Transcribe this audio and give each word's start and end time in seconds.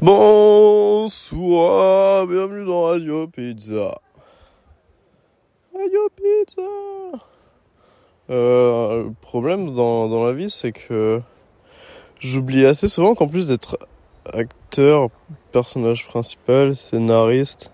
Bonsoir, 0.00 1.08
bienvenue 2.28 2.64
dans 2.64 2.84
Radio 2.84 3.26
Pizza. 3.26 4.00
Radio 5.74 6.08
Pizza. 6.14 6.62
Euh, 8.30 9.02
le 9.06 9.12
problème 9.20 9.74
dans, 9.74 10.06
dans 10.06 10.24
la 10.24 10.32
vie, 10.32 10.50
c'est 10.50 10.70
que 10.70 11.20
j'oublie 12.20 12.64
assez 12.64 12.86
souvent 12.86 13.16
qu'en 13.16 13.26
plus 13.26 13.48
d'être 13.48 13.76
acteur, 14.32 15.08
personnage 15.50 16.06
principal, 16.06 16.76
scénariste, 16.76 17.72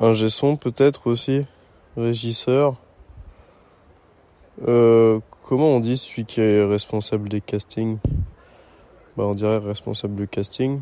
ingé 0.00 0.30
son 0.30 0.56
peut-être 0.56 1.08
aussi, 1.08 1.44
régisseur, 1.94 2.76
euh, 4.66 5.20
comment 5.42 5.76
on 5.76 5.80
dit 5.80 5.98
celui 5.98 6.24
qui 6.24 6.40
est 6.40 6.64
responsable 6.64 7.28
des 7.28 7.42
castings? 7.42 7.98
Bah 9.18 9.24
on 9.24 9.34
dirait 9.34 9.58
responsable 9.58 10.14
du 10.14 10.26
casting. 10.26 10.80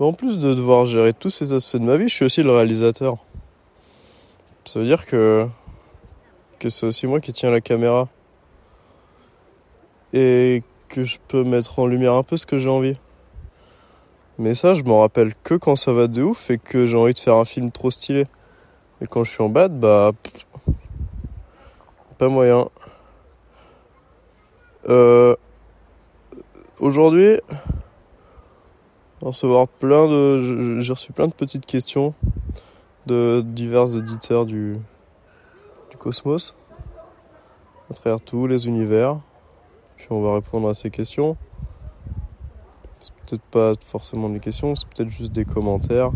En 0.00 0.14
plus 0.14 0.38
de 0.38 0.54
devoir 0.54 0.86
gérer 0.86 1.12
tous 1.12 1.28
ces 1.28 1.52
aspects 1.52 1.76
de 1.76 1.84
ma 1.84 1.98
vie, 1.98 2.08
je 2.08 2.14
suis 2.14 2.24
aussi 2.24 2.42
le 2.42 2.50
réalisateur. 2.50 3.18
Ça 4.64 4.80
veut 4.80 4.86
dire 4.86 5.06
que 5.06 5.46
que 6.58 6.68
c'est 6.68 6.86
aussi 6.86 7.06
moi 7.06 7.20
qui 7.20 7.32
tiens 7.32 7.50
la 7.50 7.60
caméra 7.60 8.08
et 10.12 10.62
que 10.88 11.04
je 11.04 11.18
peux 11.28 11.44
mettre 11.44 11.78
en 11.78 11.86
lumière 11.86 12.14
un 12.14 12.22
peu 12.22 12.36
ce 12.36 12.46
que 12.46 12.58
j'ai 12.58 12.68
envie. 12.68 12.96
Mais 14.38 14.54
ça, 14.54 14.74
je 14.74 14.82
m'en 14.82 15.00
rappelle 15.00 15.34
que 15.42 15.54
quand 15.54 15.76
ça 15.76 15.92
va 15.92 16.06
de 16.06 16.22
ouf 16.22 16.50
et 16.50 16.58
que 16.58 16.86
j'ai 16.86 16.96
envie 16.96 17.14
de 17.14 17.18
faire 17.18 17.36
un 17.36 17.44
film 17.44 17.70
trop 17.70 17.90
stylé. 17.90 18.26
Et 19.02 19.06
quand 19.06 19.24
je 19.24 19.30
suis 19.30 19.42
en 19.42 19.48
bad, 19.48 19.78
bah 19.78 20.12
pas 22.18 22.28
moyen. 22.28 22.68
Euh, 24.88 25.36
Aujourd'hui, 26.78 27.38
recevoir 29.20 29.68
plein 29.68 30.08
de, 30.08 30.80
j'ai 30.80 30.92
reçu 30.92 31.12
plein 31.12 31.28
de 31.28 31.32
petites 31.32 31.66
questions 31.66 32.14
de 33.06 33.42
divers 33.44 33.94
auditeurs 33.94 34.46
du, 34.46 34.76
du 35.90 35.96
cosmos, 35.96 36.54
à 37.90 37.94
travers 37.94 38.20
tous 38.20 38.46
les 38.46 38.66
univers. 38.66 39.18
Puis 39.96 40.06
on 40.10 40.22
va 40.22 40.34
répondre 40.34 40.68
à 40.68 40.74
ces 40.74 40.90
questions. 40.90 41.36
C'est 43.00 43.12
peut-être 43.26 43.42
pas 43.50 43.72
forcément 43.84 44.28
des 44.28 44.40
questions, 44.40 44.74
c'est 44.74 44.88
peut-être 44.88 45.10
juste 45.10 45.32
des 45.32 45.44
commentaires. 45.44 46.10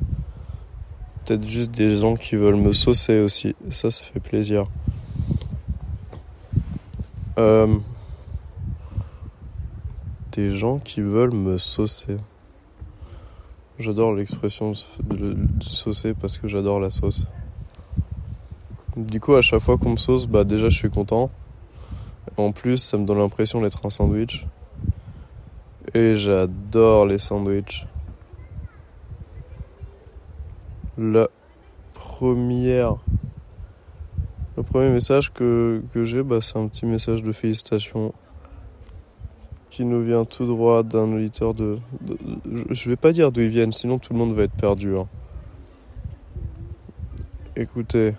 Peut-être 1.25 1.47
juste 1.47 1.71
des 1.71 1.97
gens 1.97 2.17
qui 2.17 2.37
veulent 2.37 2.57
me 2.57 2.73
saucer 2.73 3.21
aussi. 3.21 3.57
Ça, 3.71 3.91
ça 3.91 4.03
fait 4.03 4.21
plaisir. 4.21 4.67
Euh, 7.39 7.79
des 10.33 10.57
gens 10.57 10.79
qui 10.79 11.01
veulent 11.01 11.33
me 11.33 11.57
saucer. 11.57 12.19
J'adore 13.79 14.15
l'expression 14.15 14.73
de 15.03 15.37
saucer 15.61 16.15
parce 16.15 16.39
que 16.39 16.47
j'adore 16.49 16.81
la 16.81 16.91
sauce. 16.91 17.27
Du 18.97 19.19
coup, 19.21 19.35
à 19.35 19.41
chaque 19.41 19.61
fois 19.61 19.79
qu'on 19.79 19.91
me 19.91 19.97
sauce, 19.97 20.27
bah 20.27 20.45
déjà 20.45 20.69
je 20.69 20.77
suis 20.77 20.91
content. 20.91 21.31
En 22.37 22.53
plus, 22.53 22.79
ça 22.79 22.97
me 22.97 23.05
donne 23.05 23.19
l'impression 23.19 23.61
d'être 23.61 23.85
un 23.85 23.91
sandwich. 23.91 24.47
Et 25.93 26.15
j'adore 26.15 27.07
les 27.07 27.19
sandwichs. 27.19 27.87
La 30.97 31.29
première 31.93 32.97
le 34.57 34.63
premier 34.63 34.89
message 34.89 35.33
que, 35.33 35.83
que 35.93 36.05
j'ai, 36.05 36.23
bah, 36.23 36.39
c'est 36.41 36.57
un 36.57 36.69
petit 36.69 36.87
message 36.87 37.25
de 37.25 37.33
félicitations 37.33 38.15
qui 39.75 39.85
nous 39.85 40.05
vient 40.05 40.25
tout 40.25 40.47
droit 40.47 40.85
d'un 40.85 41.13
auditeur 41.13 41.53
de, 41.53 41.81
Je 42.71 42.89
vais 42.89 42.95
pas 42.95 43.11
dire 43.11 43.33
d'où 43.33 43.41
ils 43.41 43.49
viennent, 43.49 43.73
sinon 43.73 43.99
tout 43.99 44.13
le 44.13 44.19
monde 44.21 44.33
va 44.33 44.45
être 44.45 44.53
perdu. 44.53 44.97
Hein. 44.97 45.09
Écoutez, 47.57 48.15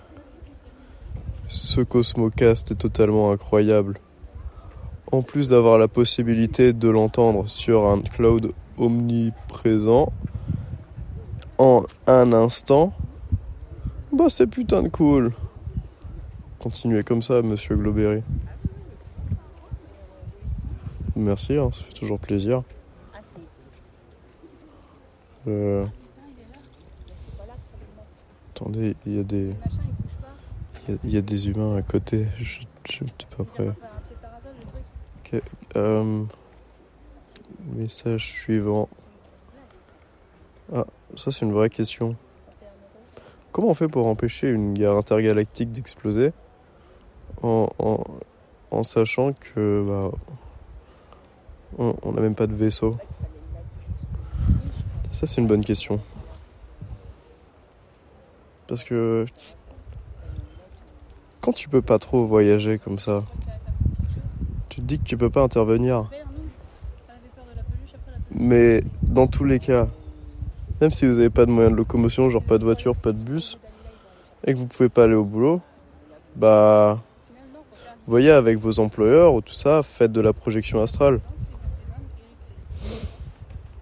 ce 1.47 1.79
Cosmocast 1.79 2.71
est 2.71 2.75
totalement 2.75 3.31
incroyable. 3.31 3.99
En 5.13 5.21
plus 5.21 5.47
d'avoir 5.47 5.77
la 5.77 5.87
possibilité 5.87 6.73
de 6.73 6.89
l'entendre 6.89 7.47
sur 7.47 7.87
un 7.87 8.01
cloud 8.01 8.51
omniprésent 8.77 10.11
en 11.57 11.85
un 12.05 12.33
instant, 12.33 12.91
bah 14.11 14.25
c'est 14.27 14.47
putain 14.47 14.83
de 14.83 14.89
cool. 14.89 15.31
Continuez 16.59 17.03
comme 17.03 17.21
ça, 17.21 17.41
monsieur 17.41 17.77
Globerry. 17.77 18.23
Merci, 21.15 21.53
hein, 21.53 21.69
ça 21.71 21.81
fait 21.83 21.93
toujours 21.93 22.19
plaisir. 22.19 22.63
Euh... 25.47 25.85
Attendez, 28.53 28.95
il 29.05 29.15
y 29.15 29.19
a 29.19 29.23
des. 29.23 29.51
Il 31.03 31.09
y, 31.09 31.17
a 31.17 31.21
des 31.21 31.49
humains 31.49 31.75
à 31.75 31.81
côté, 31.81 32.27
je 32.37 32.59
ne 32.61 33.07
suis 33.07 33.27
pas 33.35 33.43
prêt. 33.43 33.71
Okay. 35.19 35.41
Euh... 35.75 36.23
Message 37.73 38.31
suivant. 38.31 38.87
Ah, 40.73 40.85
ça 41.15 41.31
c'est 41.31 41.45
une 41.45 41.53
vraie 41.53 41.71
question. 41.71 42.15
Comment 43.51 43.69
on 43.69 43.73
fait 43.73 43.87
pour 43.87 44.05
empêcher 44.07 44.49
une 44.49 44.73
guerre 44.73 44.93
intergalactique 44.93 45.71
d'exploser? 45.71 46.33
En, 47.41 47.69
en, 47.79 48.03
en, 48.69 48.83
sachant 48.83 49.33
que 49.33 49.83
bah, 49.87 50.11
on 51.77 52.11
n'a 52.11 52.21
même 52.21 52.35
pas 52.35 52.47
de 52.47 52.53
vaisseau 52.53 52.97
Ça, 55.11 55.27
c'est 55.27 55.41
une 55.41 55.47
bonne 55.47 55.63
question. 55.63 55.99
Parce 58.67 58.83
que 58.83 59.25
quand 61.41 61.53
tu 61.53 61.69
peux 61.69 61.81
pas 61.81 61.99
trop 61.99 62.25
voyager 62.25 62.79
comme 62.79 62.97
ça, 62.97 63.23
tu 64.69 64.81
te 64.81 64.85
dis 64.85 64.97
que 64.97 65.03
tu 65.03 65.15
peux 65.15 65.29
pas 65.29 65.41
intervenir. 65.41 66.09
Mais 68.31 68.81
dans 69.03 69.27
tous 69.27 69.43
les 69.43 69.59
cas, 69.59 69.87
même 70.81 70.91
si 70.91 71.05
vous 71.05 71.13
n'avez 71.13 71.29
pas 71.29 71.45
de 71.45 71.51
moyens 71.51 71.71
de 71.71 71.77
locomotion, 71.77 72.29
genre 72.29 72.41
pas 72.41 72.57
de 72.57 72.63
voiture, 72.63 72.95
pas 72.95 73.11
de 73.11 73.17
bus, 73.17 73.59
et 74.45 74.53
que 74.53 74.59
vous 74.59 74.65
pouvez 74.65 74.89
pas 74.89 75.03
aller 75.03 75.13
au 75.13 75.23
boulot, 75.23 75.61
bah, 76.35 76.99
voyez 78.07 78.31
avec 78.31 78.57
vos 78.57 78.79
employeurs 78.79 79.35
ou 79.35 79.41
tout 79.41 79.53
ça, 79.53 79.83
faites 79.83 80.11
de 80.11 80.21
la 80.21 80.33
projection 80.33 80.81
astrale. 80.81 81.19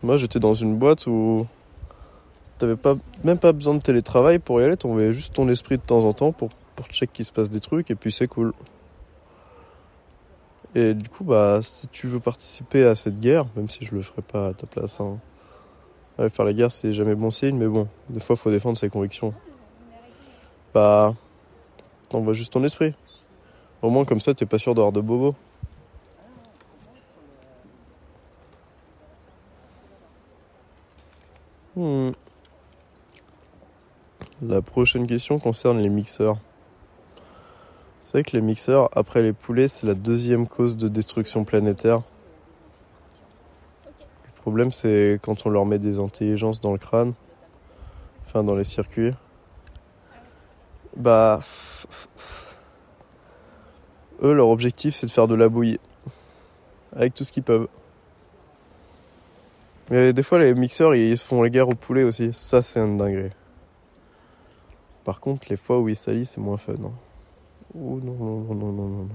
Moi, 0.04 0.18
j'étais 0.18 0.40
dans 0.40 0.54
une 0.54 0.76
boîte 0.76 1.08
où 1.08 1.48
t'avais 2.58 2.76
pas, 2.76 2.96
même 3.24 3.40
pas 3.40 3.54
besoin 3.54 3.74
de 3.74 3.82
télétravail 3.82 4.38
pour 4.38 4.60
y 4.60 4.66
aller, 4.66 4.76
t'envoyais 4.76 5.14
juste 5.14 5.34
ton 5.34 5.48
esprit 5.48 5.78
de 5.78 5.82
temps 5.82 6.04
en 6.04 6.12
temps 6.12 6.34
pour, 6.34 6.50
pour 6.76 6.88
check 6.88 7.12
qu'il 7.14 7.24
se 7.24 7.32
passe 7.32 7.50
des 7.50 7.62
trucs 7.62 7.90
et 7.90 7.96
puis 7.96 8.12
c'est 8.12 8.28
cool. 8.28 8.54
Et 10.76 10.94
du 10.94 11.08
coup, 11.08 11.24
bah, 11.24 11.60
si 11.62 11.88
tu 11.88 12.08
veux 12.08 12.20
participer 12.20 12.84
à 12.84 12.96
cette 12.96 13.20
guerre, 13.20 13.46
même 13.56 13.70
si 13.70 13.86
je 13.86 13.96
le 13.96 14.02
ferai 14.02 14.22
pas 14.22 14.48
à 14.48 14.54
ta 14.54 14.68
place, 14.68 15.00
hein, 15.00 15.18
faire 16.30 16.46
la 16.46 16.54
guerre 16.54 16.72
c'est 16.72 16.92
jamais 16.92 17.16
bon 17.16 17.32
signe, 17.32 17.58
mais 17.58 17.68
bon, 17.68 17.88
des 18.10 18.20
fois 18.20 18.36
faut 18.36 18.52
défendre 18.52 18.78
ses 18.78 18.90
convictions. 18.90 19.34
Bah, 20.74 21.14
t'envoies 22.10 22.34
juste 22.34 22.52
ton 22.52 22.64
esprit. 22.64 22.94
Au 23.82 23.90
moins 23.90 24.04
comme 24.04 24.20
ça, 24.20 24.34
t'es 24.34 24.46
pas 24.46 24.58
sûr 24.58 24.76
d'avoir 24.76 24.92
de 24.92 25.02
bobos. 25.02 25.36
Hmm. 31.76 32.12
La 34.44 34.62
prochaine 34.62 35.08
question 35.08 35.40
concerne 35.40 35.80
les 35.80 35.90
mixeurs. 35.90 36.36
Vous 36.36 38.10
savez 38.10 38.24
que 38.24 38.36
les 38.36 38.42
mixeurs, 38.42 38.90
après 38.96 39.24
les 39.24 39.34
poulets, 39.34 39.68
c'est 39.68 39.88
la 39.88 39.96
deuxième 39.96 40.48
cause 40.48 40.78
de 40.78 40.88
destruction 40.88 41.46
planétaire. 41.46 42.02
Le 44.26 44.42
problème, 44.42 44.72
c'est 44.72 45.20
quand 45.24 45.46
on 45.46 45.50
leur 45.50 45.66
met 45.66 45.80
des 45.80 45.98
intelligences 46.00 46.60
dans 46.60 46.74
le 46.74 46.78
crâne, 46.78 47.14
enfin 48.26 48.44
dans 48.44 48.56
les 48.56 48.66
circuits. 48.66 49.14
Bah. 50.96 51.40
Eux, 54.22 54.34
leur 54.34 54.50
objectif, 54.50 54.94
c'est 54.94 55.08
de 55.08 55.12
faire 55.12 55.28
de 55.28 55.36
la 55.36 55.50
bouillie. 55.50 55.80
Avec 56.96 57.16
tout 57.16 57.24
ce 57.24 57.32
qu'ils 57.32 57.44
peuvent. 57.44 57.68
Mais 59.90 60.14
des 60.14 60.24
fois, 60.24 60.40
les 60.40 60.54
mixeurs, 60.54 60.96
ils 60.96 61.18
se 61.18 61.26
font 61.26 61.42
les 61.44 61.52
guerres 61.52 61.70
au 61.70 61.76
poulet 61.76 62.04
aussi. 62.04 62.32
Ça, 62.34 62.62
c'est 62.62 62.80
un 62.80 62.96
dingue. 62.96 63.32
Par 65.04 65.20
contre, 65.20 65.48
les 65.50 65.58
fois 65.58 65.80
où 65.80 65.90
ils 65.90 65.96
salissent, 65.96 66.32
c'est 66.32 66.42
moins 66.42 66.58
fun. 66.58 66.74
Hein. 66.74 66.92
non, 67.76 67.98
non, 67.98 68.14
non, 68.14 68.56
non, 68.56 68.72
non, 68.72 68.88
non. 68.88 69.10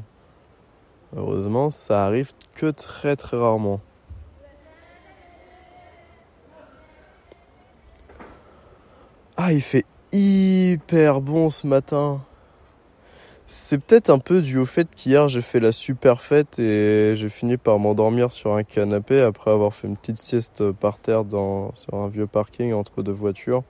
Heureusement, 1.16 1.70
ça 1.70 2.04
arrive 2.04 2.32
que 2.54 2.70
très, 2.70 3.16
très 3.16 3.38
rarement. 3.38 3.80
Ah, 9.36 9.52
il 9.52 9.62
fait 9.62 9.86
hyper 10.12 11.20
bon 11.22 11.48
ce 11.48 11.66
matin. 11.66 12.20
C'est 13.50 13.78
peut-être 13.78 14.10
un 14.10 14.18
peu 14.18 14.42
dû 14.42 14.58
au 14.58 14.66
fait 14.66 14.94
qu'hier 14.94 15.26
j'ai 15.28 15.40
fait 15.40 15.58
la 15.58 15.72
super 15.72 16.20
fête 16.20 16.58
et 16.58 17.14
j'ai 17.16 17.30
fini 17.30 17.56
par 17.56 17.78
m'endormir 17.78 18.30
sur 18.30 18.54
un 18.54 18.62
canapé 18.62 19.22
après 19.22 19.50
avoir 19.50 19.74
fait 19.74 19.88
une 19.88 19.96
petite 19.96 20.18
sieste 20.18 20.70
par 20.72 20.98
terre 20.98 21.24
dans, 21.24 21.74
sur 21.74 21.94
un 21.94 22.08
vieux 22.08 22.26
parking 22.26 22.74
entre 22.74 23.02
deux 23.02 23.12
voitures. 23.12 23.64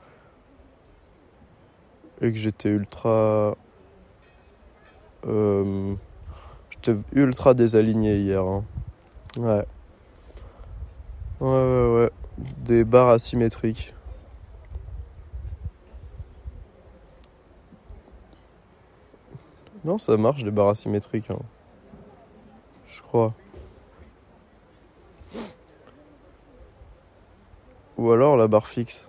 Et 2.21 2.33
que 2.33 2.39
j'étais 2.39 2.71
ultra. 2.71 3.57
Euh, 5.29 5.95
j'étais 6.71 6.99
ultra 7.13 7.55
désaligné 7.55 8.19
hier. 8.19 8.43
Hein. 8.43 8.65
Ouais. 9.37 9.65
Ouais, 11.41 11.49
ouais, 11.49 11.95
ouais. 11.95 12.11
Des 12.65 12.83
barres 12.83 13.11
asymétriques. 13.11 13.95
Non, 19.89 19.97
ça 19.97 20.19
marche, 20.19 20.43
les 20.45 20.51
barres 20.51 20.69
asymétriques. 20.69 21.31
Hein. 21.31 21.39
Je 22.91 23.01
crois. 23.01 23.33
Ou 27.97 28.13
alors 28.13 28.37
la 28.37 28.49
barre 28.49 28.69
fixe. 28.69 29.09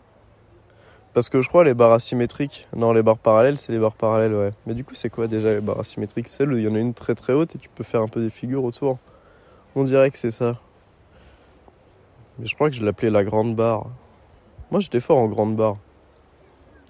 Parce 1.14 1.28
que 1.28 1.42
je 1.42 1.50
crois 1.50 1.66
les 1.66 1.74
barres 1.74 1.92
asymétriques. 1.92 2.70
Non, 2.74 2.94
les 2.94 3.04
barres 3.04 3.18
parallèles, 3.18 3.58
c'est 3.58 3.74
les 3.74 3.78
barres 3.78 3.98
parallèles, 3.98 4.34
ouais. 4.34 4.52
Mais 4.66 4.74
du 4.74 4.86
coup, 4.86 4.96
c'est 4.96 5.10
quoi 5.10 5.28
déjà 5.28 5.54
les 5.54 5.60
barres 5.60 5.82
asymétriques? 5.82 6.30
Celle 6.30 6.54
où 6.54 6.58
il 6.58 6.64
y 6.64 6.68
en 6.70 6.76
a 6.76 6.80
une 6.80 6.94
très 6.94 7.14
très 7.14 7.34
haute 7.34 7.56
et 7.56 7.58
tu 7.58 7.68
peux 7.68 7.84
faire 7.84 8.02
un 8.02 8.08
peu 8.08 8.22
des 8.22 8.30
figures 8.30 8.64
autour. 8.64 9.00
On 9.76 9.84
dirait 9.84 10.10
que 10.12 10.18
c'est 10.18 10.32
ça. 10.32 10.62
Mais 12.38 12.46
je 12.46 12.56
crois 12.56 12.70
que 12.70 12.78
je 12.78 12.86
l'appelais 12.86 13.10
la 13.10 13.26
grande 13.26 13.54
barre. 13.54 13.88
Moi, 14.72 14.80
j'étais 14.80 15.02
fort 15.02 15.18
en 15.18 15.28
grande 15.28 15.58
barre. 15.58 15.76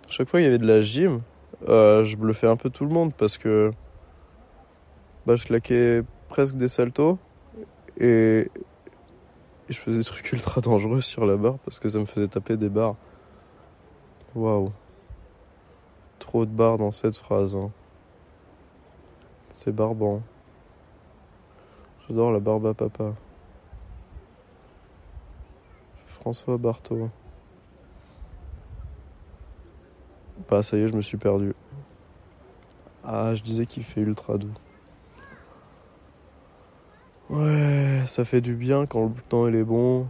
Chaque 0.09 0.29
fois 0.29 0.41
qu'il 0.41 0.45
y 0.45 0.47
avait 0.47 0.59
de 0.59 0.67
la 0.67 0.81
gym, 0.81 1.23
euh, 1.67 2.03
je 2.05 2.15
bluffais 2.15 2.47
un 2.47 2.55
peu 2.55 2.69
tout 2.69 2.85
le 2.85 2.91
monde 2.91 3.13
parce 3.13 3.37
que 3.37 3.71
bah, 5.25 5.35
je 5.35 5.45
claquais 5.45 6.03
presque 6.29 6.55
des 6.55 6.69
saltos 6.69 7.17
et... 7.99 8.49
je 9.67 9.77
faisais 9.77 9.97
des 9.97 10.03
trucs 10.03 10.31
ultra 10.31 10.61
dangereux 10.61 11.01
sur 11.01 11.25
la 11.25 11.35
barre 11.35 11.57
parce 11.59 11.79
que 11.79 11.89
ça 11.89 11.99
me 11.99 12.05
faisait 12.05 12.27
taper 12.27 12.55
des 12.55 12.69
barres. 12.69 12.95
Waouh. 14.35 14.71
Trop 16.19 16.45
de 16.45 16.51
barres 16.51 16.77
dans 16.77 16.91
cette 16.91 17.17
phrase. 17.17 17.55
Hein. 17.55 17.71
C'est 19.53 19.71
barbant. 19.71 20.21
J'adore 22.07 22.31
la 22.31 22.39
barbe 22.39 22.67
à 22.67 22.73
papa. 22.73 23.13
François 26.07 26.57
Barthaud. 26.57 27.09
Bah 30.49 30.63
ça 30.63 30.77
y 30.77 30.81
est, 30.81 30.87
je 30.87 30.95
me 30.95 31.01
suis 31.01 31.17
perdu. 31.17 31.53
Ah, 33.03 33.35
je 33.35 33.43
disais 33.43 33.65
qu'il 33.65 33.83
fait 33.83 34.01
ultra 34.01 34.37
doux. 34.37 34.53
Ouais, 37.29 38.01
ça 38.07 38.25
fait 38.25 38.41
du 38.41 38.55
bien 38.55 38.87
quand 38.87 39.05
le 39.05 39.21
temps 39.29 39.47
il 39.47 39.55
est 39.55 39.63
bon. 39.63 40.07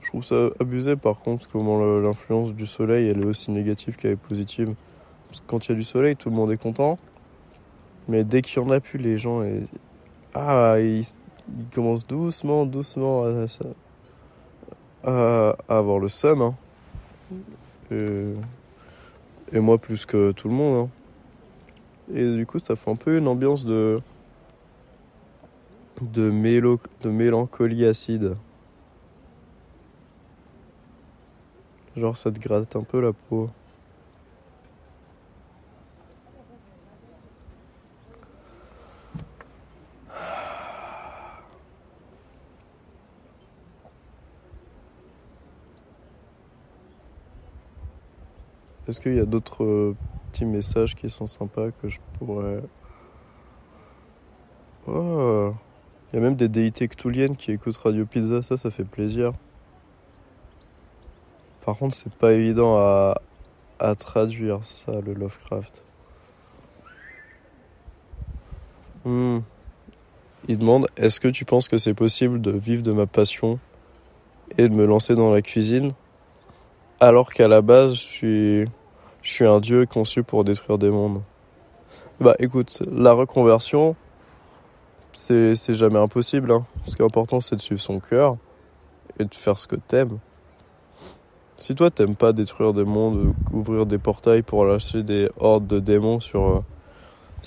Je 0.00 0.08
trouve 0.08 0.24
ça 0.24 0.50
abusé 0.60 0.96
par 0.96 1.20
contre 1.20 1.48
comment 1.48 1.98
l'influence 2.00 2.52
du 2.52 2.66
soleil 2.66 3.08
elle 3.08 3.22
est 3.22 3.24
aussi 3.24 3.52
négative 3.52 3.96
qu'elle 3.96 4.12
est 4.12 4.16
positive. 4.16 4.74
Parce 5.28 5.40
que 5.40 5.46
quand 5.46 5.66
il 5.66 5.70
y 5.70 5.72
a 5.72 5.76
du 5.76 5.84
soleil, 5.84 6.16
tout 6.16 6.30
le 6.30 6.36
monde 6.36 6.50
est 6.50 6.60
content. 6.60 6.98
Mais 8.08 8.24
dès 8.24 8.42
qu'il 8.42 8.62
n'y 8.62 8.68
en 8.68 8.72
a 8.72 8.80
plus, 8.80 8.98
les 8.98 9.18
gens 9.18 9.42
ah, 10.34 10.76
ils, 10.80 11.04
commencent 11.72 12.06
doucement, 12.06 12.66
doucement 12.66 13.24
à, 15.04 15.56
avoir 15.68 15.98
le 15.98 16.08
seum. 16.08 16.42
Hein. 16.42 16.54
Et, 17.90 19.60
moi 19.60 19.78
plus 19.78 20.06
que 20.06 20.32
tout 20.32 20.48
le 20.48 20.54
monde. 20.54 20.88
Hein. 20.88 22.14
Et 22.14 22.36
du 22.36 22.46
coup, 22.46 22.58
ça 22.58 22.76
fait 22.76 22.90
un 22.90 22.96
peu 22.96 23.18
une 23.18 23.28
ambiance 23.28 23.64
de 23.64 23.98
de, 26.02 26.30
de 27.02 27.10
mélancolie 27.10 27.84
acide. 27.86 28.36
Genre, 31.96 32.16
ça 32.16 32.30
te 32.30 32.38
gratte 32.38 32.76
un 32.76 32.82
peu 32.82 33.00
la 33.00 33.12
peau. 33.12 33.48
Est-ce 48.96 49.02
qu'il 49.02 49.16
y 49.16 49.20
a 49.20 49.26
d'autres 49.26 49.62
euh, 49.62 49.94
petits 50.32 50.46
messages 50.46 50.94
qui 50.94 51.10
sont 51.10 51.26
sympas 51.26 51.70
que 51.70 51.90
je 51.90 51.98
pourrais. 52.18 52.62
Oh 54.86 55.52
Il 56.10 56.16
y 56.16 56.18
a 56.18 56.22
même 56.22 56.34
des 56.34 56.48
déités 56.48 56.88
cthulhiennes 56.88 57.36
qui 57.36 57.52
écoutent 57.52 57.76
Radio 57.76 58.06
Pizza, 58.06 58.40
ça, 58.40 58.56
ça 58.56 58.70
fait 58.70 58.86
plaisir. 58.86 59.32
Par 61.66 61.76
contre, 61.76 61.94
c'est 61.94 62.10
pas 62.14 62.32
évident 62.32 62.76
à, 62.78 63.20
à 63.80 63.94
traduire 63.96 64.64
ça, 64.64 64.92
le 65.04 65.12
Lovecraft. 65.12 65.84
Hmm. 69.04 69.40
Il 70.48 70.56
demande 70.56 70.88
Est-ce 70.96 71.20
que 71.20 71.28
tu 71.28 71.44
penses 71.44 71.68
que 71.68 71.76
c'est 71.76 71.92
possible 71.92 72.40
de 72.40 72.50
vivre 72.50 72.82
de 72.82 72.92
ma 72.92 73.04
passion 73.04 73.58
et 74.56 74.70
de 74.70 74.74
me 74.74 74.86
lancer 74.86 75.14
dans 75.14 75.30
la 75.30 75.42
cuisine? 75.42 75.92
Alors 76.98 77.34
qu'à 77.34 77.46
la 77.46 77.60
base, 77.60 77.92
je 77.92 78.00
suis, 78.00 78.64
je 79.26 79.32
suis 79.32 79.44
un 79.44 79.58
dieu 79.58 79.86
conçu 79.86 80.22
pour 80.22 80.44
détruire 80.44 80.78
des 80.78 80.88
mondes. 80.88 81.20
Bah 82.20 82.36
écoute, 82.38 82.80
la 82.88 83.12
reconversion, 83.12 83.96
c'est, 85.12 85.56
jamais 85.74 85.98
impossible. 85.98 86.52
Hein. 86.52 86.64
Ce 86.84 86.94
qui 86.94 87.02
est 87.02 87.04
important, 87.04 87.40
c'est 87.40 87.56
de 87.56 87.60
suivre 87.60 87.80
son 87.80 87.98
cœur 87.98 88.36
et 89.18 89.24
de 89.24 89.34
faire 89.34 89.58
ce 89.58 89.66
que 89.66 89.74
t'aimes. 89.74 90.20
Si 91.56 91.74
toi, 91.74 91.90
t'aimes 91.90 92.14
pas 92.14 92.32
détruire 92.32 92.72
des 92.72 92.84
mondes, 92.84 93.34
ouvrir 93.52 93.84
des 93.84 93.98
portails 93.98 94.42
pour 94.42 94.64
lâcher 94.64 95.02
des 95.02 95.28
hordes 95.40 95.66
de 95.66 95.80
démons 95.80 96.20
sur, 96.20 96.62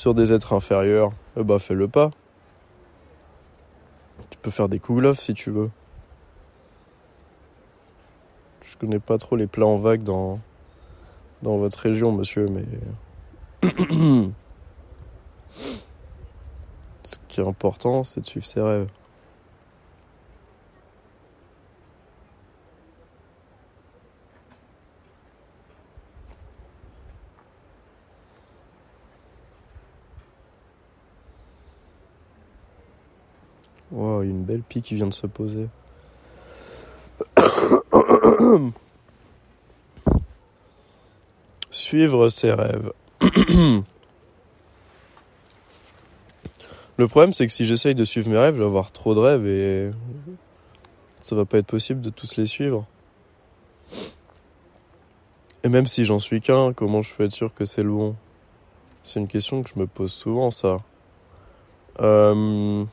euh, 0.06 0.14
des 0.14 0.34
êtres 0.34 0.52
inférieurs, 0.52 1.14
eh 1.38 1.44
bah 1.44 1.60
fais-le 1.60 1.88
pas. 1.88 2.12
Tu 4.30 4.38
peux 4.38 4.52
faire 4.52 4.68
des 4.68 4.80
kouglof 4.80 5.18
si 5.18 5.34
tu 5.34 5.50
veux. 5.50 5.70
Je 8.64 8.76
connais 8.76 9.00
pas 9.00 9.18
trop 9.18 9.38
les 9.38 9.48
plats 9.48 9.66
en 9.66 9.78
vague 9.78 10.04
dans, 10.04 10.40
dans 11.42 11.58
votre 11.58 11.80
région, 11.80 12.12
monsieur, 12.12 12.48
mais. 12.48 12.66
Ce 17.04 17.16
qui 17.28 17.42
est 17.42 17.48
important, 17.48 18.04
c'est 18.04 18.22
de 18.22 18.26
suivre 18.26 18.46
ses 18.46 18.62
rêves. 18.62 18.88
Wow, 33.92 34.22
une 34.22 34.44
belle 34.44 34.62
pique 34.62 34.86
qui 34.86 34.96
vient 34.96 35.08
de 35.08 35.14
se 35.14 35.26
poser. 35.26 35.68
Suivre 41.90 42.30
ses 42.30 42.54
rêves. 42.54 42.94
Le 46.98 47.08
problème, 47.08 47.34
c'est 47.34 47.48
que 47.48 47.52
si 47.52 47.66
j'essaye 47.66 47.96
de 47.96 48.04
suivre 48.04 48.30
mes 48.30 48.38
rêves, 48.38 48.54
je 48.54 48.60
vais 48.60 48.66
avoir 48.68 48.92
trop 48.92 49.16
de 49.16 49.20
rêves 49.20 49.48
et 49.48 49.90
ça 51.20 51.36
va 51.36 51.46
pas 51.46 51.58
être 51.58 51.66
possible 51.66 52.02
de 52.02 52.12
tous 52.12 52.38
les 52.38 52.46
suivre. 52.46 52.86
Et 55.64 55.70
même 55.70 55.88
si 55.88 56.06
j'en 56.06 56.20
suis 56.20 56.42
qu'un, 56.42 56.74
comment 56.74 57.02
je 57.02 57.16
peux 57.16 57.24
être 57.24 57.32
sûr 57.32 57.56
que 57.56 57.66
c'est 57.66 57.82
le 57.82 57.90
bon? 57.90 58.16
C'est 59.04 59.20
une 59.20 59.28
question 59.28 59.64
que 59.64 59.72
je 59.74 59.80
me 59.80 59.88
pose 59.88 60.12
souvent, 60.12 60.52
ça. 60.52 60.82
Euh... 62.02 62.86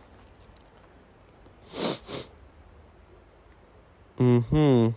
Mhm. 4.19 4.95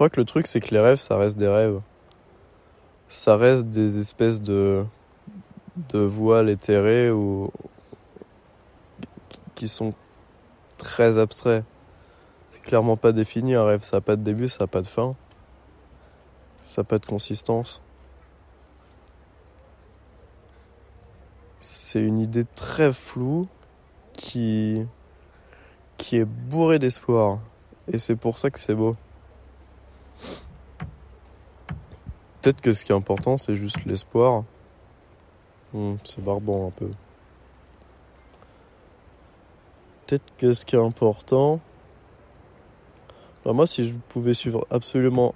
Crois 0.00 0.08
que 0.08 0.18
le 0.18 0.24
truc, 0.24 0.46
c'est 0.46 0.60
que 0.60 0.74
les 0.74 0.80
rêves, 0.80 0.96
ça 0.96 1.18
reste 1.18 1.36
des 1.36 1.46
rêves. 1.46 1.78
Ça 3.08 3.36
reste 3.36 3.66
des 3.66 3.98
espèces 3.98 4.40
de, 4.40 4.82
de 5.90 5.98
voiles 5.98 6.48
éthérées 6.48 7.10
ou 7.10 7.50
qui 9.54 9.68
sont 9.68 9.92
très 10.78 11.18
abstraits. 11.18 11.66
C'est 12.50 12.62
clairement 12.62 12.96
pas 12.96 13.12
défini 13.12 13.54
un 13.54 13.66
rêve. 13.66 13.82
Ça 13.82 13.98
n'a 13.98 14.00
pas 14.00 14.16
de 14.16 14.22
début, 14.22 14.48
ça 14.48 14.64
n'a 14.64 14.68
pas 14.68 14.80
de 14.80 14.86
fin. 14.86 15.16
Ça 16.62 16.80
n'a 16.80 16.84
pas 16.86 16.98
de 16.98 17.04
consistance. 17.04 17.82
C'est 21.58 22.02
une 22.02 22.20
idée 22.20 22.46
très 22.54 22.94
floue 22.94 23.48
qui 24.14 24.86
qui 25.98 26.16
est 26.16 26.24
bourré 26.24 26.78
d'espoir. 26.78 27.40
Et 27.92 27.98
c'est 27.98 28.16
pour 28.16 28.38
ça 28.38 28.50
que 28.50 28.58
c'est 28.58 28.74
beau. 28.74 28.96
Peut-être 32.40 32.60
que 32.60 32.72
ce 32.72 32.84
qui 32.84 32.92
est 32.92 32.94
important, 32.94 33.36
c'est 33.36 33.56
juste 33.56 33.84
l'espoir. 33.84 34.44
Hmm, 35.72 35.94
c'est 36.04 36.22
barbant 36.22 36.68
un 36.68 36.70
peu. 36.70 36.90
Peut-être 40.06 40.24
que 40.38 40.52
ce 40.52 40.64
qui 40.64 40.74
est 40.74 40.80
important. 40.80 41.60
Bah, 43.44 43.52
moi, 43.52 43.66
si 43.66 43.88
je 43.88 43.94
pouvais 44.08 44.34
suivre 44.34 44.66
absolument 44.70 45.34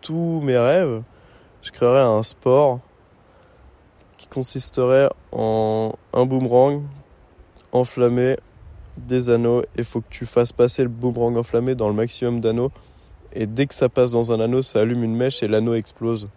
tous 0.00 0.40
mes 0.42 0.56
rêves, 0.56 1.02
je 1.62 1.70
créerais 1.70 2.00
un 2.00 2.22
sport 2.22 2.80
qui 4.16 4.26
consisterait 4.28 5.08
en 5.32 5.92
un 6.12 6.24
boomerang 6.24 6.82
enflammé, 7.72 8.36
des 8.96 9.30
anneaux, 9.30 9.62
et 9.76 9.84
faut 9.84 10.00
que 10.00 10.08
tu 10.10 10.26
fasses 10.26 10.52
passer 10.52 10.82
le 10.82 10.88
boomerang 10.88 11.36
enflammé 11.36 11.74
dans 11.74 11.88
le 11.88 11.94
maximum 11.94 12.40
d'anneaux. 12.40 12.72
Et 13.32 13.46
dès 13.46 13.66
que 13.66 13.74
ça 13.74 13.88
passe 13.88 14.10
dans 14.10 14.32
un 14.32 14.40
anneau, 14.40 14.62
ça 14.62 14.80
allume 14.80 15.04
une 15.04 15.14
mèche 15.14 15.42
et 15.42 15.48
l'anneau 15.48 15.74
explose. 15.74 16.28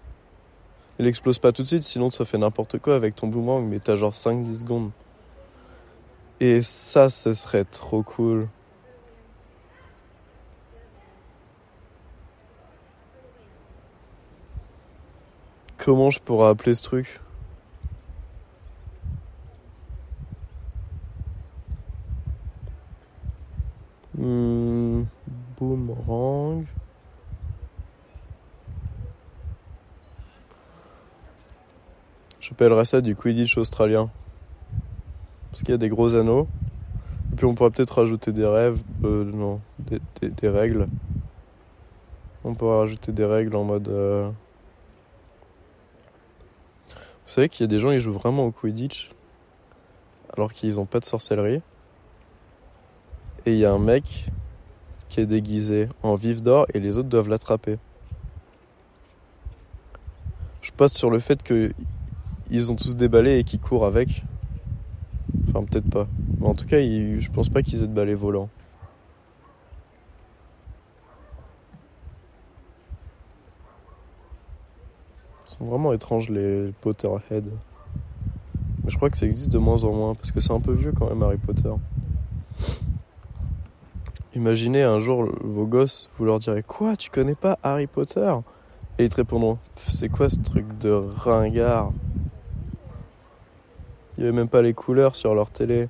Il 0.99 1.07
explose 1.07 1.39
pas 1.39 1.51
tout 1.51 1.63
de 1.63 1.67
suite, 1.67 1.83
sinon 1.83 2.11
ça 2.11 2.25
fait 2.25 2.37
n'importe 2.37 2.77
quoi 2.77 2.95
avec 2.95 3.15
ton 3.15 3.27
boomerang, 3.27 3.65
mais 3.67 3.79
t'as 3.79 3.95
genre 3.95 4.13
5-10 4.13 4.59
secondes. 4.59 4.91
Et 6.39 6.61
ça, 6.61 7.09
ce 7.09 7.33
serait 7.33 7.65
trop 7.65 8.03
cool. 8.03 8.47
Comment 15.77 16.11
je 16.11 16.19
pourrais 16.19 16.49
appeler 16.49 16.75
ce 16.75 16.83
truc? 16.83 17.19
Hmm, 24.15 25.03
Boomerang. 25.57 26.65
J'appellerais 32.61 32.85
ça 32.85 33.01
du 33.01 33.15
Quidditch 33.15 33.57
australien. 33.57 34.11
Parce 35.49 35.63
qu'il 35.63 35.71
y 35.71 35.73
a 35.73 35.79
des 35.79 35.89
gros 35.89 36.13
anneaux. 36.13 36.47
Et 37.33 37.35
puis 37.35 37.47
on 37.47 37.55
pourrait 37.55 37.71
peut-être 37.71 37.97
rajouter 37.97 38.31
des 38.33 38.45
rêves. 38.45 38.79
Euh, 39.03 39.23
non, 39.23 39.61
des, 39.79 40.47
règles. 40.47 40.87
On 42.43 42.53
pourrait 42.53 42.77
rajouter 42.77 43.13
des 43.13 43.25
règles 43.25 43.55
en 43.55 43.63
mode. 43.63 43.87
Euh, 43.87 44.29
vous 46.89 46.93
savez 47.25 47.49
qu'il 47.49 47.63
y 47.63 47.63
a 47.63 47.67
des 47.67 47.79
gens 47.79 47.89
qui 47.89 47.99
jouent 47.99 48.13
vraiment 48.13 48.45
au 48.45 48.51
Quidditch 48.51 49.09
alors 50.37 50.53
qu'ils 50.53 50.75
n'ont 50.75 50.85
pas 50.85 50.99
de 50.99 51.05
sorcellerie. 51.05 51.63
Et 53.47 53.53
il 53.53 53.57
y 53.57 53.65
a 53.65 53.71
un 53.71 53.79
mec 53.79 54.27
qui 55.09 55.19
est 55.19 55.25
déguisé 55.25 55.89
en 56.03 56.13
vif 56.13 56.43
d'or 56.43 56.67
et 56.75 56.79
les 56.79 56.99
autres 56.99 57.09
doivent 57.09 57.29
l'attraper. 57.29 57.79
Je 60.61 60.69
passe 60.71 60.93
sur 60.93 61.09
le 61.09 61.17
fait 61.17 61.41
que 61.41 61.73
ils 62.51 62.71
ont 62.71 62.75
tous 62.75 62.95
déballé 62.95 63.39
et 63.39 63.43
qu'ils 63.43 63.59
courent 63.59 63.85
avec. 63.85 64.23
Enfin, 65.47 65.63
peut-être 65.63 65.89
pas. 65.89 66.07
Mais 66.39 66.47
en 66.47 66.53
tout 66.53 66.65
cas, 66.65 66.79
je 66.81 67.29
pense 67.29 67.49
pas 67.49 67.63
qu'ils 67.63 67.81
aient 67.83 67.87
de 67.87 67.93
balais 67.93 68.13
volants. 68.13 68.49
Ils 75.47 75.57
sont 75.57 75.65
vraiment 75.65 75.93
étranges 75.93 76.29
les 76.29 76.73
Potterhead. 76.81 77.45
Mais 78.83 78.89
je 78.89 78.97
crois 78.97 79.09
que 79.09 79.17
ça 79.17 79.25
existe 79.25 79.49
de 79.49 79.57
moins 79.57 79.83
en 79.83 79.93
moins 79.93 80.15
parce 80.15 80.31
que 80.31 80.39
c'est 80.39 80.53
un 80.53 80.59
peu 80.59 80.73
vieux 80.73 80.91
quand 80.91 81.07
même 81.07 81.23
Harry 81.23 81.37
Potter. 81.37 81.71
Imaginez 84.33 84.81
un 84.81 84.99
jour 84.99 85.29
vos 85.41 85.65
gosses, 85.65 86.09
vous 86.17 86.25
leur 86.25 86.39
direz 86.39 86.63
Quoi, 86.63 86.95
tu 86.95 87.09
connais 87.09 87.35
pas 87.35 87.59
Harry 87.63 87.87
Potter? 87.87 88.33
Et 88.97 89.05
ils 89.05 89.09
te 89.09 89.17
répondront 89.17 89.57
C'est 89.75 90.09
quoi 90.09 90.29
ce 90.29 90.39
truc 90.39 90.65
de 90.79 90.89
ringard? 90.89 91.91
Il 94.21 94.25
n'y 94.25 94.27
avait 94.27 94.37
même 94.37 94.49
pas 94.49 94.61
les 94.61 94.75
couleurs 94.75 95.15
sur 95.15 95.33
leur 95.33 95.49
télé. 95.49 95.89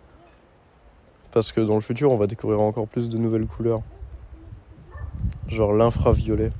Parce 1.34 1.52
que 1.52 1.60
dans 1.60 1.76
le 1.76 1.82
futur, 1.82 2.12
on 2.12 2.16
va 2.16 2.28
découvrir 2.28 2.62
encore 2.62 2.88
plus 2.88 3.10
de 3.10 3.18
nouvelles 3.18 3.46
couleurs. 3.46 3.82
Genre 5.50 5.74
l'infraviolet. 5.74 6.54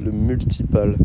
Le 0.00 0.10
multipal. 0.10 0.96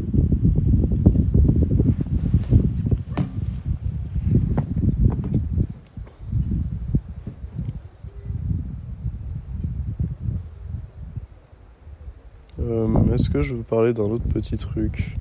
Euh, 12.62 13.14
est-ce 13.14 13.30
que 13.30 13.42
je 13.42 13.56
veux 13.56 13.64
parler 13.64 13.92
d'un 13.92 14.04
autre 14.04 14.24
petit 14.30 14.58
truc? 14.58 15.18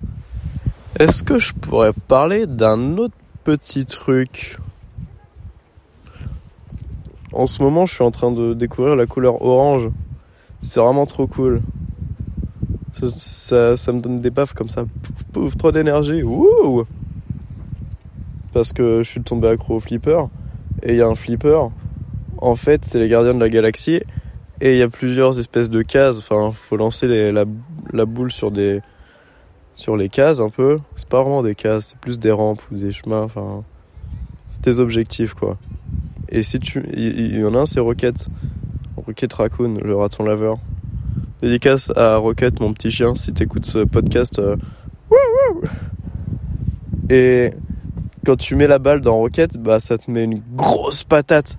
Est-ce 1.02 1.24
que 1.24 1.36
je 1.36 1.52
pourrais 1.52 1.92
parler 1.92 2.46
d'un 2.46 2.96
autre 2.96 3.16
petit 3.42 3.86
truc? 3.86 4.56
En 7.32 7.48
ce 7.48 7.60
moment, 7.60 7.86
je 7.86 7.94
suis 7.94 8.04
en 8.04 8.12
train 8.12 8.30
de 8.30 8.54
découvrir 8.54 8.94
la 8.94 9.06
couleur 9.06 9.42
orange. 9.42 9.88
C'est 10.60 10.78
vraiment 10.78 11.04
trop 11.04 11.26
cool. 11.26 11.60
Ça, 13.16 13.76
ça, 13.76 13.92
me 13.92 14.00
donne 14.00 14.20
des 14.20 14.30
baffes 14.30 14.52
comme 14.52 14.68
ça. 14.68 14.84
Pouf, 14.84 15.24
pouf 15.32 15.56
trop 15.56 15.72
d'énergie. 15.72 16.22
Wouh 16.22 16.86
Parce 18.52 18.72
que 18.72 19.02
je 19.02 19.08
suis 19.08 19.22
tombé 19.22 19.48
accro 19.48 19.74
au 19.74 19.80
flipper. 19.80 20.28
Et 20.84 20.92
il 20.92 20.98
y 20.98 21.02
a 21.02 21.08
un 21.08 21.16
flipper. 21.16 21.70
En 22.38 22.54
fait, 22.54 22.84
c'est 22.84 23.00
les 23.00 23.08
gardiens 23.08 23.34
de 23.34 23.40
la 23.40 23.48
galaxie. 23.48 24.02
Et 24.60 24.74
il 24.74 24.78
y 24.78 24.82
a 24.82 24.88
plusieurs 24.88 25.36
espèces 25.40 25.68
de 25.68 25.82
cases. 25.82 26.18
Enfin, 26.18 26.52
faut 26.52 26.76
lancer 26.76 27.32
la, 27.32 27.44
la, 27.92 28.04
boule 28.04 28.30
sur 28.30 28.52
des 28.52 28.82
sur 29.82 29.96
les 29.96 30.08
cases 30.08 30.38
un 30.38 30.48
peu. 30.48 30.78
C'est 30.94 31.08
pas 31.08 31.22
vraiment 31.22 31.42
des 31.42 31.56
cases, 31.56 31.88
c'est 31.88 31.98
plus 31.98 32.18
des 32.18 32.30
rampes 32.30 32.62
ou 32.70 32.76
des 32.76 32.92
chemins. 32.92 33.22
Enfin, 33.22 33.64
c'est 34.48 34.62
des 34.62 34.78
objectifs 34.78 35.34
quoi. 35.34 35.58
Et 36.28 36.42
si 36.42 36.60
tu, 36.60 36.82
il 36.94 37.36
y, 37.36 37.44
en 37.44 37.54
a 37.54 37.60
un, 37.60 37.66
c'est 37.66 37.80
Rocket, 37.80 38.28
Rocket 38.96 39.32
Raccoon, 39.32 39.78
le 39.82 39.96
raton 39.96 40.22
laveur. 40.22 40.58
Dédicace 41.42 41.90
à 41.96 42.16
Rocket, 42.16 42.60
mon 42.60 42.72
petit 42.72 42.90
chien, 42.90 43.16
si 43.16 43.32
t'écoutes 43.32 43.66
ce 43.66 43.80
podcast. 43.80 44.38
Euh, 44.38 44.56
et 47.10 47.52
quand 48.24 48.36
tu 48.36 48.54
mets 48.54 48.68
la 48.68 48.78
balle 48.78 49.00
dans 49.00 49.16
Rocket, 49.16 49.58
bah 49.58 49.80
ça 49.80 49.98
te 49.98 50.10
met 50.10 50.24
une 50.24 50.40
grosse 50.54 51.02
patate. 51.02 51.58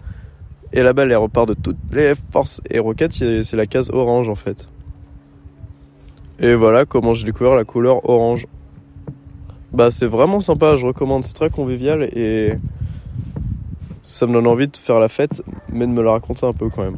Et 0.71 0.81
la 0.81 0.93
balle, 0.93 1.11
elle 1.11 1.17
repart 1.17 1.47
de 1.47 1.53
toutes 1.53 1.77
les 1.91 2.13
forces. 2.31 2.61
Et 2.71 2.79
Rocket, 2.79 3.11
c'est 3.11 3.53
la 3.53 3.65
case 3.65 3.89
orange 3.91 4.29
en 4.29 4.35
fait. 4.35 4.69
Et 6.39 6.55
voilà 6.55 6.85
comment 6.85 7.13
j'ai 7.13 7.25
découvert 7.25 7.55
la 7.55 7.63
couleur 7.63 8.09
orange. 8.09 8.47
Bah 9.71 9.91
c'est 9.91 10.07
vraiment 10.07 10.39
sympa, 10.39 10.75
je 10.75 10.85
recommande, 10.85 11.23
c'est 11.23 11.33
très 11.33 11.49
convivial 11.49 12.03
et 12.03 12.53
ça 14.03 14.27
me 14.27 14.33
donne 14.33 14.47
envie 14.47 14.67
de 14.67 14.75
faire 14.75 14.99
la 14.99 15.09
fête, 15.09 15.43
mais 15.71 15.87
de 15.87 15.91
me 15.91 16.03
la 16.03 16.11
raconter 16.11 16.45
un 16.45 16.53
peu 16.53 16.69
quand 16.69 16.83
même. 16.83 16.97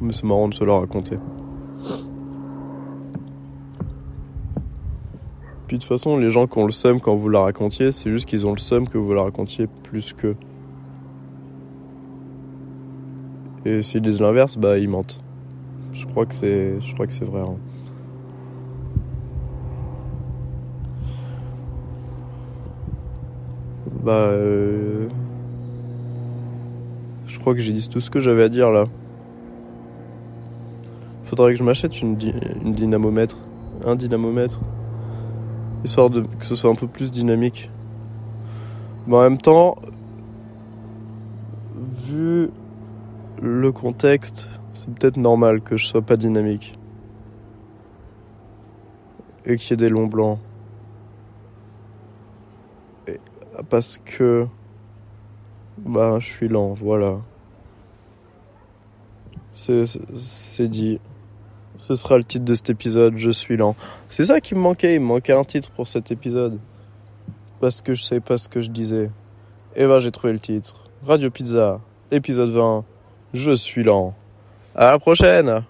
Mais 0.00 0.12
c'est 0.12 0.24
marrant 0.24 0.48
de 0.48 0.54
se 0.54 0.64
la 0.64 0.74
raconter. 0.74 1.16
Puis 5.66 5.78
de 5.78 5.82
toute 5.82 5.88
façon, 5.88 6.18
les 6.18 6.28
gens 6.28 6.46
qui 6.46 6.58
ont 6.58 6.66
le 6.66 6.72
seum 6.72 7.00
quand 7.00 7.14
vous 7.14 7.28
la 7.28 7.40
racontiez, 7.40 7.92
c'est 7.92 8.10
juste 8.10 8.26
qu'ils 8.26 8.46
ont 8.46 8.52
le 8.52 8.58
seum 8.58 8.86
que 8.86 8.98
vous 8.98 9.14
la 9.14 9.22
racontiez 9.22 9.68
plus 9.84 10.12
que. 10.12 10.34
Et 13.64 13.80
s'ils 13.80 14.02
disent 14.02 14.20
l'inverse, 14.20 14.58
bah 14.58 14.76
ils 14.76 14.88
mentent. 14.88 15.22
Je 15.92 16.06
crois 16.06 16.26
que 16.26 16.34
c'est, 16.34 16.80
je 16.80 16.94
crois 16.94 17.06
que 17.06 17.12
c'est 17.12 17.24
vrai. 17.24 17.40
Hein. 17.40 17.56
Bah, 24.02 24.12
euh... 24.12 25.08
je 27.26 27.38
crois 27.38 27.54
que 27.54 27.60
j'ai 27.60 27.72
dit 27.72 27.88
tout 27.88 28.00
ce 28.00 28.10
que 28.10 28.20
j'avais 28.20 28.42
à 28.42 28.48
dire 28.48 28.70
là. 28.70 28.86
Faudrait 31.24 31.52
que 31.52 31.58
je 31.58 31.64
m'achète 31.64 32.00
une, 32.00 32.16
une 32.64 32.74
dynamomètre, 32.74 33.36
un 33.84 33.94
dynamomètre, 33.94 34.60
histoire 35.84 36.10
de 36.10 36.22
que 36.22 36.44
ce 36.44 36.54
soit 36.54 36.70
un 36.70 36.74
peu 36.74 36.86
plus 36.86 37.10
dynamique. 37.10 37.70
Mais 39.06 39.16
en 39.16 39.22
même 39.22 39.38
temps, 39.38 39.76
vu 42.06 42.50
le 43.40 43.72
contexte, 43.72 44.48
c'est 44.72 44.92
peut-être 44.94 45.16
normal 45.16 45.60
que 45.60 45.76
je 45.76 45.86
sois 45.86 46.02
pas 46.02 46.16
dynamique. 46.16 46.78
Et 49.44 49.56
qu'il 49.56 49.70
y 49.70 49.74
ait 49.74 49.76
des 49.76 49.88
longs 49.88 50.06
blancs. 50.06 50.38
parce 53.68 53.98
que. 53.98 54.46
Bah, 55.78 56.18
je 56.20 56.26
suis 56.26 56.48
lent, 56.48 56.74
voilà. 56.74 57.20
C'est 59.54 60.68
dit. 60.68 61.00
Ce 61.78 61.94
sera 61.94 62.16
le 62.16 62.24
titre 62.24 62.44
de 62.44 62.54
cet 62.54 62.70
épisode, 62.70 63.16
je 63.16 63.30
suis 63.30 63.56
lent. 63.56 63.74
C'est 64.08 64.24
ça 64.24 64.40
qui 64.40 64.54
me 64.54 64.60
manquait, 64.60 64.94
il 64.94 65.00
me 65.00 65.06
manquait 65.06 65.32
un 65.32 65.44
titre 65.44 65.70
pour 65.72 65.88
cet 65.88 66.12
épisode. 66.12 66.58
Parce 67.60 67.80
que 67.80 67.94
je 67.94 68.02
sais 68.02 68.20
pas 68.20 68.38
ce 68.38 68.48
que 68.48 68.60
je 68.60 68.70
disais. 68.70 69.10
Et 69.74 69.86
ben 69.86 69.98
j'ai 69.98 70.10
trouvé 70.10 70.32
le 70.32 70.38
titre. 70.38 70.90
Radio 71.04 71.30
Pizza, 71.30 71.80
épisode 72.10 72.50
20. 72.50 72.84
Je 73.34 73.52
suis 73.52 73.82
lent. 73.82 74.14
À 74.74 74.92
la 74.92 74.98
prochaine 74.98 75.62